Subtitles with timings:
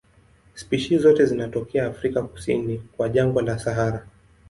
[0.55, 4.07] Spishi zote zinatokea Afrika kusini kwa jangwa la Sahara.